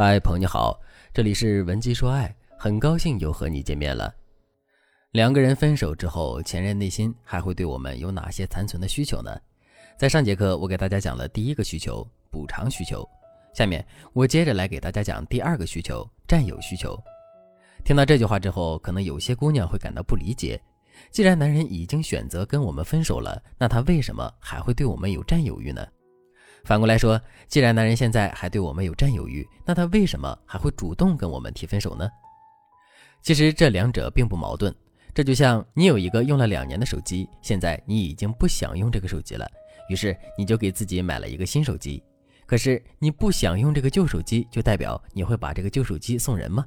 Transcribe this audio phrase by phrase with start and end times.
[0.00, 0.80] 嗨，朋友你好，
[1.12, 4.14] 这里是文姬说爱，很高兴又和你见面了。
[5.10, 9.36] 两个人分手之后，前任内心还会对我们有哪些残存的需求呢？
[9.98, 13.04] 在上节课我给大家讲了第一个需求补偿需求，
[13.52, 16.96] 下面我接着来给大家讲第二个需求占有需求。
[17.84, 20.62] 听到这句话之后，可能有些姑娘会感到不理解，
[21.10, 25.84] 既然男人已经选择跟我们分手了，那他为什么还会对我们有占有欲呢？
[26.68, 32.06] 反过来说，既然男人现在还对我们有占有欲，那他为什么还会主动跟我们提分手呢？
[33.22, 34.70] 其实这两者并不矛盾。
[35.14, 39.50] 这就像你有一个用了两年的手机，现在你已经不想用这个手机了，
[39.88, 42.02] 于是你就给自己买了一个新手机。
[42.44, 46.66] 可是你不想用这个旧手机，就代表你会把这个旧手机送人吗？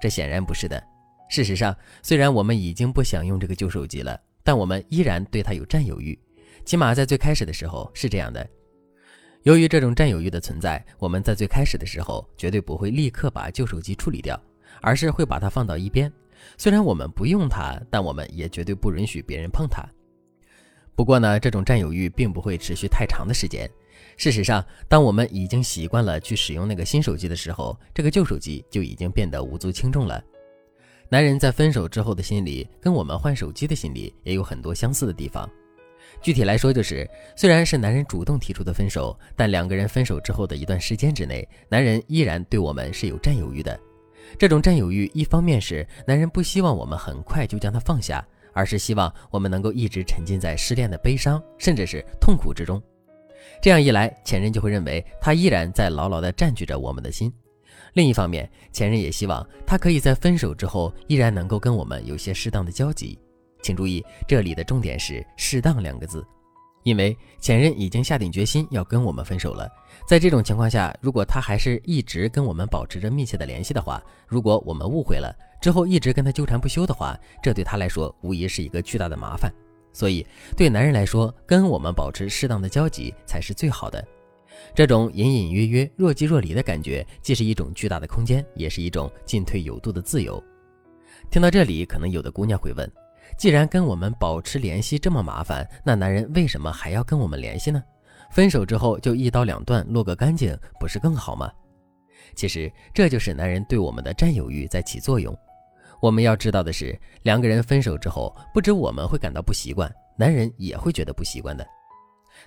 [0.00, 0.82] 这显然不是的。
[1.28, 1.72] 事实上，
[2.02, 6.18] 虽然我们已经不想用这个旧手机了，但我们依然对它有占有欲，
[6.64, 8.44] 起码在最开始的时候是这样的。
[9.46, 14.36] 由于这种占有欲的存在，我们在最开始的时候绝对不会立刻把旧手机处理掉，
[14.82, 16.12] 而是会把它放到一边。
[16.58, 19.88] 虽然我们不用它，但我们也绝对不允许别人碰它。
[20.96, 23.70] 不过呢，这种占有欲并不会持续太长的时间。
[24.16, 30.20] 事实上，当我们已经习惯了去使用那个新手机的时候，这个旧手机就已经变得无足轻重了。
[31.08, 35.48] 男人在分手之后的心理，跟我们换手机的心理也有很多相似的地方。
[36.22, 43.78] 具体来说，就是虽然是男人主动提出的分手，但两个人分手之后的一段时间之内，男人依然对我们是有占有欲的。
[44.38, 52.82] 这种占有欲，一方面是男人不希望我们很快就将他放下，而是希望我们能够一直沉浸在失恋的悲伤甚至是痛苦之中。
[53.62, 57.32] 这样一来，前任就会认为他依然在牢牢地占据着我们的心。
[57.92, 63.18] 另一方面，前任也希望他可以在分手之后依然能够跟我们有些适当的交集。
[63.66, 66.24] 请注意，这里的重点是“适当”两个字，
[66.84, 69.68] 因为前任已经下定决心要跟我们分手了。
[70.06, 79.52] 在这种情况下，如果他还是一直跟我们保持着密切的联系的话，如果我们误会了之后一直跟他纠缠不休的话，这对他来说无疑是一个巨大的麻烦。
[79.92, 80.24] 所以，
[80.56, 84.06] 对男人来说，跟我们保持适当的交集才是最好的。
[84.76, 90.40] 这种隐隐约约、若即若离的感觉，既是一种巨大的空间，也是一种进退有度的自由。
[91.32, 92.88] 听到这里，可能有的姑娘会问。
[93.36, 97.82] 既然跟我们保持联系这么麻烦，那男人为什么还要跟我们联系呢？
[98.30, 101.52] 分手之后就一刀两断，落个干净，不是更好吗？
[102.34, 105.36] 其实这就是男人对我们的占有欲在起作用。
[106.00, 111.66] 我们要知道的是，两个人分手之后，不止我们会感到不习惯，男人也会觉得不习惯的。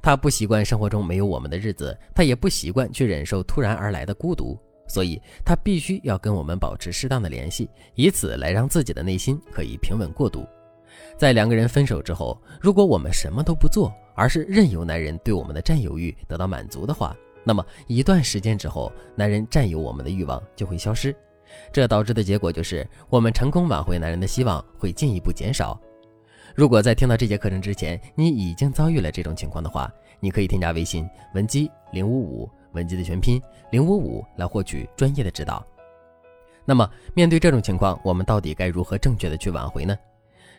[0.00, 4.58] 他不习惯生活中没有我们的日子，他也不习惯去忍受突然而来的孤独，
[4.88, 10.46] 所以他必须要跟我们保持适当的联系，以此来让自己的内心可以平稳过渡。
[11.16, 21.14] 在两个人分手之后，如果我们什么都不做，而是任由男人对我们的占有欲得到满足的话，那么一段时间之后，男人占有我们的欲望就会消失，
[21.72, 25.80] 这导致的结果就是我们成功挽回男人的希望会进一步减少。
[26.54, 33.40] 如果在听到这节课程之前，你已经遭遇了这种情况的话，你可以添加微信文姬零五五，文姬的全拼
[33.70, 35.64] 零五五来获取专业的指导。
[36.64, 39.94] 那么面对这种情况，我们到底该如何正确的去挽回呢？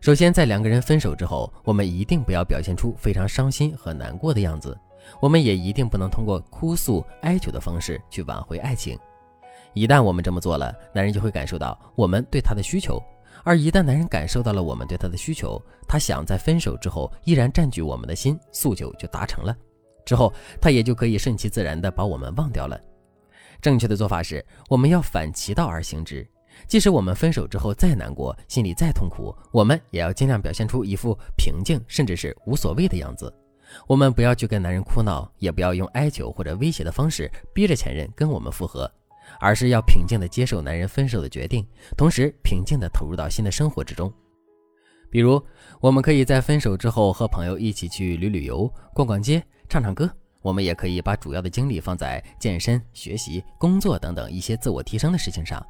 [0.00, 4.78] 首先，在两个人分手之后，我们一定不要表现出非常伤心和难过的样子。
[5.20, 8.98] 我们也一定不能通过哭诉、哀求的方式去挽回爱情。
[9.72, 13.02] 一旦我们这么做了，男人就会感受到我们对他的需求。
[13.44, 19.56] 而一旦男人感受到了我们对他的需求，他想在分手之后依然占据我们的心，诉求就达成了。
[20.04, 22.80] 之后，他也就可以顺其自然地把我们忘掉了。
[23.60, 26.26] 正确的做法是，我们要反其道而行之。
[26.66, 33.32] 即使我们分手之后再难过，心里再痛苦，我们也要尽量表现出一副平静，甚至是无所谓的样子。
[33.86, 38.90] 我们不要去跟男人哭闹，也不要用哀求或者威胁的方式逼着前任跟我们复合，
[39.40, 44.12] 而是要平静地接受男人分手的决定，同时平静地投入到新的生活之中。
[45.10, 45.40] 比如，
[45.80, 50.10] 我们可以在分手之后和朋友一起去旅旅游、逛逛街、唱唱歌。
[50.42, 55.60] 我们也可以把主要的精力放在健身、学习、工作等等一些自我提升的事情上。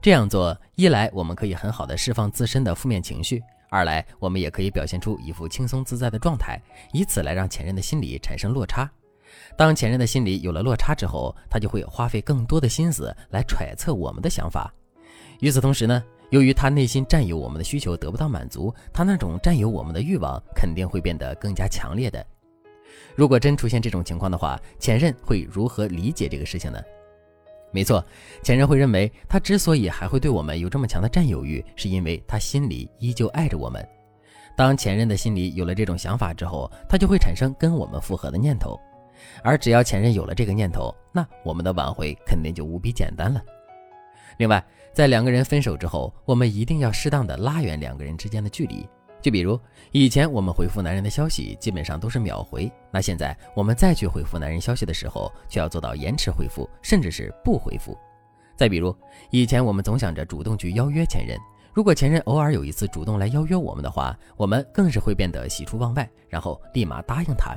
[0.00, 6.60] 这样做，一来我们可以很好的释放自身的负面情绪，二来我们也可以表现出一副轻松自在的状态，
[6.92, 8.90] 以此来让前任的心理产生落差。
[9.56, 14.72] 当前任的心理有了落差之后，他就会花费更多的心思来揣测我们的想法。
[15.40, 22.24] 与此同时呢，由于他内心占有我们的需求得不到满足，他那种占有我们的欲望肯定会变得更加强烈的。
[23.14, 26.78] 如果真出现这种情况的话，前任会如何理解这个事情呢？
[27.72, 28.04] 没错，
[28.42, 33.86] 前任会认为他之所以还会对我们有这么强的占有欲，是因为他心里依旧爱着我们。
[34.54, 38.78] 当前任的心里有了这种想法之后，他就会产生跟我们复合的念头。
[39.42, 43.42] 而只要前任有了这个念头，那我们的挽回肯定就无比简单了。
[44.36, 48.86] 另外，在两个人分手之后，我们一定要适当的拉远两个人之间的距离。
[49.22, 49.58] 就比如
[49.92, 57.96] 以前我们回复男人的消息基本上都是秒回，那现在我们再去回复男人消息的时候，就要做到延迟回复，甚至是不回复。
[58.56, 58.94] 再比如
[59.30, 61.38] 以前我们总想着主动去邀约前任，
[61.72, 67.56] 如果前任偶尔有一次主动来邀约我们的话，我们更是会变得喜出望外，然后立马答应他。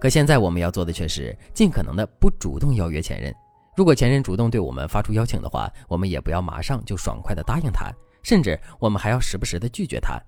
[0.00, 3.32] 可现在我们要做的却是尽可能的不主动邀约前任。
[3.76, 7.92] 如果前任主动对我们发出邀请的话，我们也不要马上就爽快的答应他，
[8.24, 10.20] 甚至我们还要时不时的拒绝他。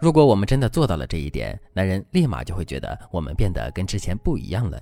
[0.00, 4.80] 如果我们真的做到了这一点，男人立马就会觉得我们变得跟之前不一样了。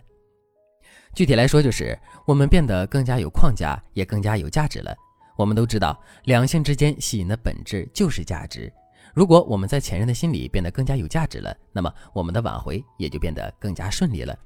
[1.14, 1.96] 具体来说，就是
[2.26, 4.94] 我们变得更加有框架，也更加有价值了。
[5.36, 8.72] 我们都知道，两性之间吸引的本质就是价值。
[9.14, 14.36] 如果我们在前任的心里变得更加有价值了，那么我们的挽回也就变得更加顺利了。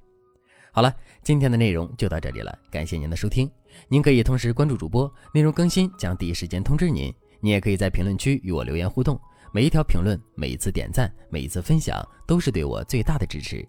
[0.70, 3.50] 好了，今天的内容就到这里了，感谢您的收听。
[3.88, 7.12] 您可以同时关注主播，内容更新将第一时间通知您。
[7.40, 9.18] 你也可以在评论区与我留言互动，
[9.52, 13.66] 每一条评论、每一次点赞、每一次分享，都是对我最大的支持。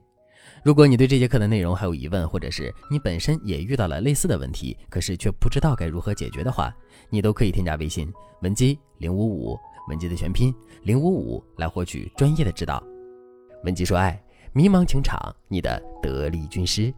[0.64, 6.74] 如果你对这节课的内容还有疑问，或者是你本身也遇到了类似的问题，可是却不知道该如何解决的话，
[7.10, 8.12] 你都可以添加微信
[8.42, 9.58] 文姬零五五。
[9.88, 10.54] 文姬的全拼
[10.84, 12.84] 零五五来获取专业的指导。
[13.64, 14.22] 文姬说爱，
[14.54, 16.94] 迷茫情场，你的得力军师。